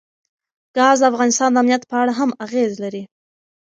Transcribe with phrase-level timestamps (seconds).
[0.75, 3.03] ګاز د افغانستان د امنیت په اړه هم اغېز لري.